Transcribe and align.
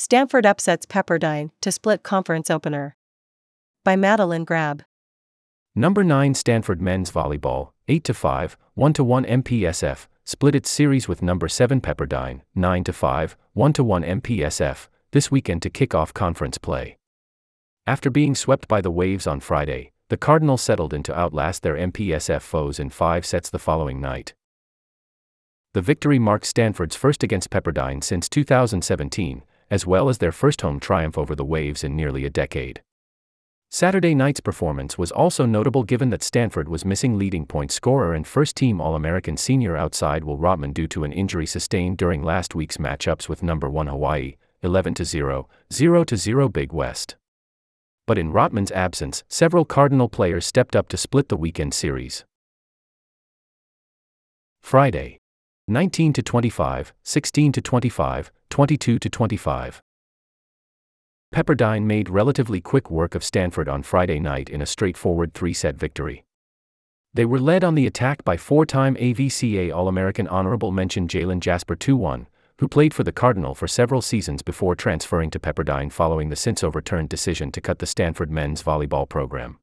Stanford 0.00 0.46
upsets 0.46 0.86
Pepperdine 0.86 1.50
to 1.60 1.72
split 1.72 2.04
conference 2.04 2.50
opener. 2.50 2.94
By 3.84 3.96
Madeline 3.96 4.44
Grab. 4.44 4.84
Number 5.74 6.04
9 6.04 6.34
Stanford 6.34 6.80
men's 6.80 7.10
volleyball, 7.10 7.72
8 7.88 8.04
to 8.04 8.14
5, 8.14 8.56
1 8.74 8.92
to 8.92 9.02
1 9.02 9.24
MPSF, 9.24 10.06
split 10.24 10.54
its 10.54 10.70
series 10.70 11.08
with 11.08 11.20
number 11.20 11.48
7 11.48 11.80
Pepperdine, 11.80 12.42
9 12.54 12.84
to 12.84 12.92
5, 12.92 13.36
1 13.54 13.72
to 13.72 13.82
1 13.82 14.02
MPSF, 14.04 14.86
this 15.10 15.32
weekend 15.32 15.62
to 15.62 15.70
kick 15.70 15.96
off 15.96 16.14
conference 16.14 16.58
play. 16.58 16.96
After 17.84 18.08
being 18.08 18.36
swept 18.36 18.68
by 18.68 18.80
the 18.80 18.92
Waves 18.92 19.26
on 19.26 19.40
Friday, 19.40 19.90
the 20.10 20.16
Cardinals 20.16 20.62
settled 20.62 20.94
in 20.94 21.02
to 21.02 21.18
outlast 21.18 21.64
their 21.64 21.74
MPSF 21.74 22.42
foes 22.42 22.78
in 22.78 22.90
5 22.90 23.26
sets 23.26 23.50
the 23.50 23.58
following 23.58 24.00
night. 24.00 24.32
The 25.74 25.82
victory 25.82 26.20
marked 26.20 26.46
Stanford's 26.46 26.94
first 26.94 27.24
against 27.24 27.50
Pepperdine 27.50 28.04
since 28.04 28.28
2017, 28.28 29.42
as 29.70 29.86
well 29.86 30.08
as 30.08 30.18
their 30.18 30.32
first 30.32 30.60
home 30.60 30.80
triumph 30.80 31.18
over 31.18 31.34
the 31.34 31.44
Waves 31.44 31.84
in 31.84 31.96
nearly 31.96 32.24
a 32.24 32.30
decade. 32.30 32.82
Saturday 33.70 34.14
night's 34.14 34.40
performance 34.40 34.96
was 34.96 35.12
also 35.12 35.44
notable 35.44 35.82
given 35.82 36.08
that 36.08 36.22
Stanford 36.22 36.68
was 36.68 36.86
missing 36.86 37.18
leading 37.18 37.44
point 37.44 37.70
scorer 37.70 38.14
and 38.14 38.26
first 38.26 38.56
team 38.56 38.80
All 38.80 38.94
American 38.94 39.36
senior 39.36 39.76
outside 39.76 40.24
Will 40.24 40.38
Rottman 40.38 40.72
due 40.72 40.86
to 40.88 41.04
an 41.04 41.12
injury 41.12 41.44
sustained 41.44 41.98
during 41.98 42.22
last 42.22 42.54
week's 42.54 42.78
matchups 42.78 43.28
with 43.28 43.42
number 43.42 43.68
1 43.68 43.88
Hawaii, 43.88 44.36
11 44.62 44.94
0, 45.04 45.48
0 45.70 46.04
0 46.14 46.48
Big 46.48 46.72
West. 46.72 47.16
But 48.06 48.16
in 48.16 48.32
Rottman's 48.32 48.72
absence, 48.72 49.22
several 49.28 49.66
Cardinal 49.66 50.08
players 50.08 50.46
stepped 50.46 50.74
up 50.74 50.88
to 50.88 50.96
split 50.96 51.28
the 51.28 51.36
weekend 51.36 51.74
series. 51.74 52.24
Friday. 54.62 55.18
19 55.70 56.14
to 56.14 56.22
25, 56.22 56.94
16 57.02 57.52
to 57.52 57.60
25, 57.60 58.32
22 58.48 58.98
to 58.98 59.10
25. 59.10 59.82
Pepperdine 61.30 61.82
made 61.82 62.08
relatively 62.08 62.58
quick 62.58 62.90
work 62.90 63.14
of 63.14 63.22
Stanford 63.22 63.68
on 63.68 63.82
Friday 63.82 64.18
night 64.18 64.48
in 64.48 64.62
a 64.62 64.66
straightforward 64.66 65.34
three 65.34 65.52
set 65.52 65.76
victory. 65.76 66.24
They 67.12 67.26
were 67.26 67.38
led 67.38 67.64
on 67.64 67.74
the 67.74 67.86
attack 67.86 68.24
by 68.24 68.38
four 68.38 68.64
time 68.64 68.94
AVCA 68.94 69.70
All 69.70 69.88
American 69.88 70.26
honorable 70.28 70.72
mention 70.72 71.06
Jaylen 71.06 71.40
Jasper 71.40 71.76
2 71.76 71.98
1, 71.98 72.28
who 72.60 72.66
played 72.68 72.94
for 72.94 73.04
the 73.04 73.12
Cardinal 73.12 73.54
for 73.54 73.68
several 73.68 74.00
seasons 74.00 74.40
before 74.40 74.74
transferring 74.74 75.28
to 75.32 75.38
Pepperdine 75.38 75.92
following 75.92 76.30
the 76.30 76.36
since 76.36 76.64
overturned 76.64 77.10
decision 77.10 77.52
to 77.52 77.60
cut 77.60 77.78
the 77.78 77.86
Stanford 77.86 78.30
men's 78.30 78.62
volleyball 78.62 79.06
program. 79.06 79.58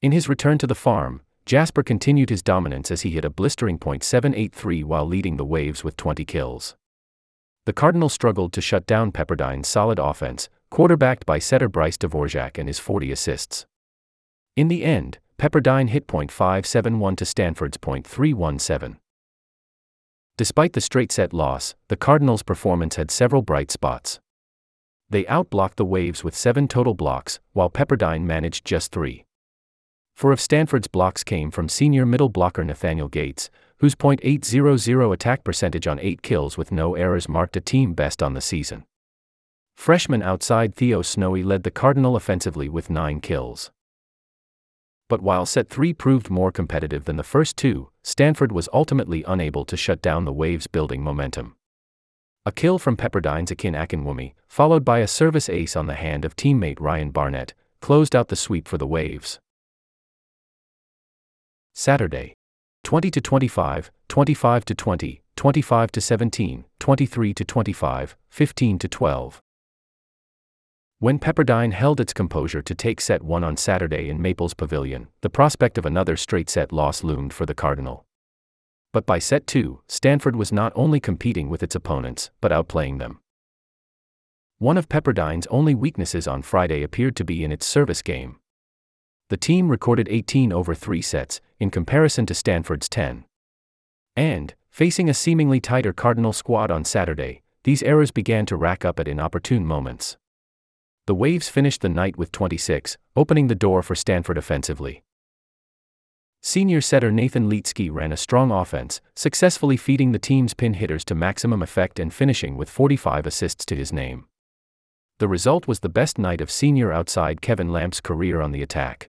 In 0.00 0.12
his 0.12 0.28
return 0.28 0.58
to 0.58 0.68
the 0.68 0.76
farm, 0.76 1.22
Jasper 1.50 1.82
continued 1.82 2.30
his 2.30 2.44
dominance 2.44 2.92
as 2.92 3.00
he 3.00 3.10
hit 3.10 3.24
a 3.24 3.28
blistering 3.28 3.76
.783 3.76 4.84
while 4.84 5.04
leading 5.04 5.36
the 5.36 5.44
Waves 5.44 5.82
with 5.82 5.96
20 5.96 6.24
kills. 6.24 6.76
The 7.66 7.72
Cardinals 7.72 8.12
struggled 8.12 8.52
to 8.52 8.60
shut 8.60 8.86
down 8.86 9.10
Pepperdine's 9.10 9.66
solid 9.66 9.98
offense, 9.98 10.48
quarterbacked 10.70 11.26
by 11.26 11.40
setter 11.40 11.68
Bryce 11.68 11.96
Dvorak 11.96 12.56
and 12.56 12.68
his 12.68 12.78
40 12.78 13.10
assists. 13.10 13.66
In 14.54 14.68
the 14.68 14.84
end, 14.84 15.18
Pepperdine 15.38 15.88
hit 15.88 16.06
.571 16.06 17.16
to 17.16 17.24
Stanford's 17.24 17.78
.317. 17.78 18.98
Despite 20.36 20.74
the 20.74 20.80
straight 20.80 21.10
set 21.10 21.32
loss, 21.32 21.74
the 21.88 21.96
Cardinals' 21.96 22.44
performance 22.44 22.94
had 22.94 23.10
several 23.10 23.42
bright 23.42 23.72
spots. 23.72 24.20
They 25.08 25.24
outblocked 25.24 25.74
the 25.74 25.84
Waves 25.84 26.22
with 26.22 26.36
seven 26.36 26.68
total 26.68 26.94
blocks, 26.94 27.40
while 27.54 27.70
Pepperdine 27.70 28.22
managed 28.22 28.64
just 28.64 28.92
three. 28.92 29.24
Four 30.20 30.32
of 30.32 30.40
Stanford's 30.42 30.86
blocks 30.86 31.24
came 31.24 31.50
from 31.50 31.70
senior 31.70 32.04
middle 32.04 32.28
blocker 32.28 32.62
Nathaniel 32.62 33.08
Gates, 33.08 33.48
whose 33.78 33.94
.800 33.94 35.14
attack 35.14 35.44
percentage 35.44 35.86
on 35.86 35.98
8 35.98 36.20
kills 36.20 36.58
with 36.58 36.70
no 36.70 36.94
errors 36.94 37.26
marked 37.26 37.56
a 37.56 37.60
team 37.62 37.94
best 37.94 38.22
on 38.22 38.34
the 38.34 38.42
season. 38.42 38.84
Freshman 39.78 40.22
outside 40.22 40.74
Theo 40.74 41.00
Snowy 41.00 41.42
led 41.42 41.62
the 41.62 41.70
Cardinal 41.70 42.16
offensively 42.16 42.68
with 42.68 42.90
9 42.90 43.22
kills. 43.22 43.70
But 45.08 45.22
while 45.22 45.46
set 45.46 45.70
3 45.70 45.94
proved 45.94 46.28
more 46.28 46.52
competitive 46.52 47.06
than 47.06 47.16
the 47.16 47.22
first 47.22 47.56
two, 47.56 47.88
Stanford 48.02 48.52
was 48.52 48.68
ultimately 48.74 49.24
unable 49.26 49.64
to 49.64 49.74
shut 49.74 50.02
down 50.02 50.26
the 50.26 50.34
Waves' 50.34 50.66
building 50.66 51.02
momentum. 51.02 51.56
A 52.44 52.52
kill 52.52 52.78
from 52.78 52.98
Pepperdine's 52.98 53.50
Akin 53.50 53.72
Akinwumi, 53.72 54.34
followed 54.46 54.84
by 54.84 54.98
a 54.98 55.08
service 55.08 55.48
ace 55.48 55.74
on 55.76 55.86
the 55.86 55.94
hand 55.94 56.26
of 56.26 56.36
teammate 56.36 56.78
Ryan 56.78 57.10
Barnett, 57.10 57.54
closed 57.80 58.14
out 58.14 58.28
the 58.28 58.36
sweep 58.36 58.68
for 58.68 58.76
the 58.76 58.86
Waves. 58.86 59.40
Saturday. 61.74 62.34
20 62.84 63.10
to 63.10 63.20
25, 63.20 63.90
25 64.08 64.64
to 64.64 64.74
20, 64.74 65.22
25 65.36 65.92
to 65.92 66.00
17, 66.00 66.64
23 66.78 67.34
to 67.34 67.44
25, 67.44 68.16
15 68.28 68.78
to 68.78 68.88
12. 68.88 69.40
When 70.98 71.18
Pepperdine 71.18 71.72
held 71.72 72.00
its 72.00 72.12
composure 72.12 72.60
to 72.60 72.74
take 72.74 73.00
set 73.00 73.22
1 73.22 73.44
on 73.44 73.56
Saturday 73.56 74.10
in 74.10 74.20
Maples 74.20 74.54
Pavilion, 74.54 75.08
the 75.22 75.30
prospect 75.30 75.78
of 75.78 75.86
another 75.86 76.16
straight 76.16 76.50
set 76.50 76.72
loss 76.72 77.04
loomed 77.04 77.32
for 77.32 77.46
the 77.46 77.54
Cardinal. 77.54 78.04
But 78.92 79.06
by 79.06 79.18
set 79.18 79.46
2, 79.46 79.80
Stanford 79.88 80.36
was 80.36 80.52
not 80.52 80.72
only 80.74 81.00
competing 81.00 81.48
with 81.48 81.62
its 81.62 81.74
opponents, 81.74 82.30
but 82.40 82.52
outplaying 82.52 82.98
them. 82.98 83.20
One 84.58 84.76
of 84.76 84.88
Pepperdine's 84.88 85.46
only 85.46 85.74
weaknesses 85.74 86.26
on 86.26 86.42
Friday 86.42 86.82
appeared 86.82 87.16
to 87.16 87.24
be 87.24 87.44
in 87.44 87.52
its 87.52 87.64
service 87.64 88.02
game 88.02 88.40
the 89.30 89.36
team 89.36 89.68
recorded 89.68 90.08
18 90.10 90.52
over 90.52 90.74
3 90.74 91.00
sets, 91.00 91.40
in 91.60 91.70
comparison 91.70 92.26
to 92.26 92.34
Stanford's 92.34 92.88
10. 92.88 93.24
And, 94.16 94.54
facing 94.70 95.08
a 95.08 95.14
seemingly 95.14 95.60
tighter 95.60 95.92
Cardinal 95.92 96.32
squad 96.32 96.70
on 96.70 96.84
Saturday, 96.84 97.42
these 97.64 97.82
errors 97.82 98.10
began 98.10 98.46
to 98.46 98.56
rack 98.56 98.84
up 98.84 98.98
at 98.98 99.06
inopportune 99.06 99.66
moments. 99.66 100.16
The 101.06 101.14
Waves 101.14 101.48
finished 101.48 101.82
the 101.82 101.88
night 101.88 102.16
with 102.16 102.32
26, 102.32 102.96
opening 103.14 103.48
the 103.48 103.54
door 103.54 103.82
for 103.82 103.94
Stanford 103.94 104.38
offensively. 104.38 105.04
Senior 106.42 106.80
setter 106.80 107.12
Nathan 107.12 107.50
Lietzke 107.50 107.92
ran 107.92 108.12
a 108.12 108.16
strong 108.16 108.50
offense, 108.50 109.02
successfully 109.14 109.76
feeding 109.76 110.12
the 110.12 110.18
team's 110.18 110.54
pin 110.54 110.74
hitters 110.74 111.04
to 111.04 111.14
maximum 111.14 111.62
effect 111.62 111.98
and 111.98 112.14
finishing 112.14 112.56
with 112.56 112.70
45 112.70 113.26
assists 113.26 113.66
to 113.66 113.76
his 113.76 113.92
name. 113.92 114.24
The 115.18 115.28
result 115.28 115.68
was 115.68 115.80
the 115.80 115.90
best 115.90 116.18
night 116.18 116.40
of 116.40 116.50
senior 116.50 116.92
outside 116.92 117.42
Kevin 117.42 117.70
Lamp's 117.70 118.00
career 118.00 118.40
on 118.40 118.52
the 118.52 118.62
attack. 118.62 119.10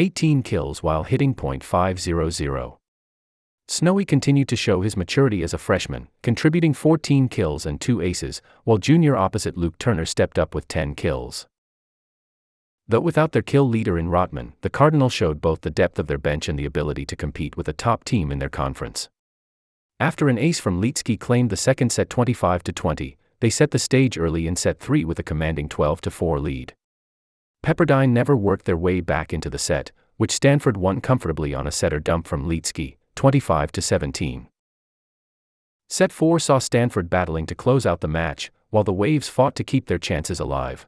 18 0.00 0.44
kills 0.44 0.80
while 0.80 1.02
hitting 1.02 1.34
.500. 1.34 2.76
Snowy 3.66 4.04
continued 4.04 4.46
to 4.46 4.54
show 4.54 4.80
his 4.80 4.96
maturity 4.96 5.42
as 5.42 5.52
a 5.52 5.58
freshman, 5.58 6.06
contributing 6.22 6.72
14 6.72 7.28
kills 7.28 7.66
and 7.66 7.80
2 7.80 8.00
aces, 8.00 8.40
while 8.62 8.78
junior 8.78 9.16
opposite 9.16 9.56
Luke 9.56 9.76
Turner 9.76 10.06
stepped 10.06 10.38
up 10.38 10.54
with 10.54 10.68
10 10.68 10.94
kills. 10.94 11.48
Though 12.86 13.00
without 13.00 13.32
their 13.32 13.42
kill 13.42 13.68
leader 13.68 13.98
in 13.98 14.06
Rottman, 14.06 14.52
the 14.60 14.70
Cardinals 14.70 15.12
showed 15.12 15.40
both 15.40 15.62
the 15.62 15.68
depth 15.68 15.98
of 15.98 16.06
their 16.06 16.16
bench 16.16 16.48
and 16.48 16.56
the 16.56 16.64
ability 16.64 17.04
to 17.06 17.16
compete 17.16 17.56
with 17.56 17.66
a 17.66 17.72
top 17.72 18.04
team 18.04 18.30
in 18.30 18.38
their 18.38 18.48
conference. 18.48 19.08
After 19.98 20.28
an 20.28 20.38
ace 20.38 20.60
from 20.60 20.80
Lietzke 20.80 21.18
claimed 21.18 21.50
the 21.50 21.56
second 21.56 21.90
set 21.90 22.08
25 22.08 22.62
20, 22.62 23.16
they 23.40 23.50
set 23.50 23.72
the 23.72 23.80
stage 23.80 24.16
early 24.16 24.46
in 24.46 24.54
set 24.54 24.78
3 24.78 25.04
with 25.04 25.18
a 25.18 25.24
commanding 25.24 25.68
12 25.68 26.02
4 26.08 26.38
lead. 26.38 26.74
Pepperdine 27.68 28.12
never 28.12 28.34
worked 28.34 28.64
their 28.64 28.78
way 28.78 29.02
back 29.02 29.30
into 29.30 29.50
the 29.50 29.58
set, 29.58 29.92
which 30.16 30.32
Stanford 30.32 30.78
won 30.78 31.02
comfortably 31.02 31.52
on 31.52 31.66
a 31.66 31.70
setter 31.70 32.00
dump 32.00 32.26
from 32.26 32.48
Lietzke, 32.48 32.96
25 33.14 33.72
to 33.72 33.82
17. 33.82 34.48
Set 35.86 36.10
4 36.10 36.38
saw 36.38 36.58
Stanford 36.58 37.10
battling 37.10 37.44
to 37.44 37.54
close 37.54 37.84
out 37.84 38.00
the 38.00 38.08
match, 38.08 38.50
while 38.70 38.84
the 38.84 38.92
Waves 38.94 39.28
fought 39.28 39.54
to 39.54 39.64
keep 39.64 39.84
their 39.84 39.98
chances 39.98 40.40
alive. 40.40 40.86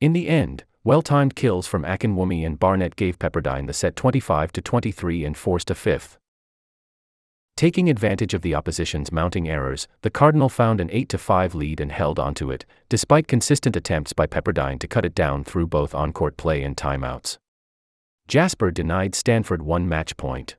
In 0.00 0.14
the 0.14 0.30
end, 0.30 0.64
well-timed 0.82 1.36
kills 1.36 1.66
from 1.66 1.84
Akinwumi 1.84 2.46
and 2.46 2.58
Barnett 2.58 2.96
gave 2.96 3.18
Pepperdine 3.18 3.66
the 3.66 3.74
set 3.74 3.94
25 3.94 4.50
to 4.52 4.62
23 4.62 5.26
and 5.26 5.36
forced 5.36 5.70
a 5.70 5.74
fifth. 5.74 6.18
Taking 7.62 7.88
advantage 7.88 8.34
of 8.34 8.42
the 8.42 8.56
opposition's 8.56 9.12
mounting 9.12 9.48
errors, 9.48 9.86
the 10.00 10.10
Cardinal 10.10 10.48
found 10.48 10.80
an 10.80 10.90
8 10.90 11.14
5 11.16 11.54
lead 11.54 11.78
and 11.78 11.92
held 11.92 12.18
onto 12.18 12.50
it, 12.50 12.66
despite 12.88 13.28
consistent 13.28 13.76
attempts 13.76 14.12
by 14.12 14.26
Pepperdine 14.26 14.80
to 14.80 14.88
cut 14.88 15.04
it 15.04 15.14
down 15.14 15.44
through 15.44 15.68
both 15.68 15.94
on-court 15.94 16.36
play 16.36 16.64
and 16.64 16.76
timeouts. 16.76 17.38
Jasper 18.26 18.72
denied 18.72 19.14
Stanford 19.14 19.62
one 19.62 19.88
match 19.88 20.16
point. 20.16 20.56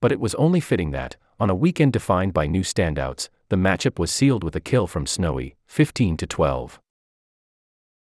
But 0.00 0.10
it 0.10 0.18
was 0.18 0.34
only 0.36 0.58
fitting 0.58 0.90
that, 0.92 1.16
on 1.38 1.50
a 1.50 1.54
weekend 1.54 1.92
defined 1.92 2.32
by 2.32 2.46
new 2.46 2.62
standouts, 2.62 3.28
the 3.50 3.56
matchup 3.56 3.98
was 3.98 4.10
sealed 4.10 4.42
with 4.42 4.56
a 4.56 4.60
kill 4.60 4.86
from 4.86 5.06
Snowy, 5.06 5.54
15 5.66 6.16
12. 6.16 6.80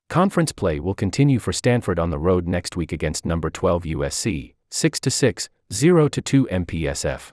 Conference 0.08 0.52
play 0.52 0.78
will 0.78 0.94
continue 0.94 1.40
for 1.40 1.52
Stanford 1.52 1.98
on 1.98 2.10
the 2.10 2.20
road 2.20 2.46
next 2.46 2.76
week 2.76 2.92
against 2.92 3.26
number 3.26 3.50
12 3.50 3.82
USC, 3.82 4.54
6 4.70 5.00
6, 5.08 5.48
0 5.72 6.08
2 6.08 6.46
MPSF. 6.52 7.32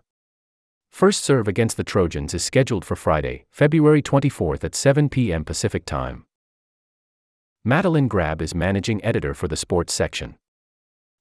First 0.94 1.24
serve 1.24 1.48
against 1.48 1.76
the 1.76 1.84
Trojans 1.84 2.36
is 2.36 2.44
scheduled 2.44 2.86
for 2.86 2.96
Friday, 2.96 3.46
February 3.50 4.04
24th 4.04 4.64
at 4.64 4.76
7 4.76 5.10
p.m. 5.10 5.44
Pacific 5.44 5.86
Time. 5.86 6.26
Madeline 7.66 8.08
Grab 8.08 8.44
is 8.44 8.54
managing 8.54 9.04
editor 9.04 9.34
for 9.34 9.48
the 9.48 9.58
sports 9.58 9.92
section. 9.92 10.36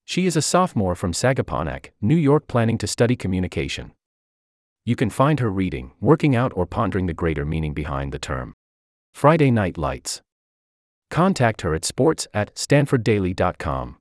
She 0.05 0.27
is 0.27 0.37
a 0.37 0.43
sophomore 0.43 0.95
from 0.95 1.15
Sagaponack, 1.15 1.93
New 2.03 2.17
York, 2.17 2.49
planning 2.49 2.77
to 2.77 2.87
study 2.87 3.17
communication. 3.17 3.93
You 4.85 4.95
can 4.95 5.09
find 5.09 5.41
her 5.41 5.51
reading, 5.51 5.93
working 6.03 6.37
out, 6.37 6.53
or 6.55 6.67
pondering 6.67 7.07
the 7.07 7.15
greater 7.15 7.47
meaning 7.47 7.73
behind 7.73 8.13
the 8.13 8.19
term. 8.19 8.53
Friday 9.15 9.51
Night 9.51 9.79
Lights. 9.79 10.21
Contact 11.11 11.63
her 11.63 11.75
at 11.75 11.87
sports 11.87 12.29
at 12.35 12.55
stanforddaily.com. 12.57 13.97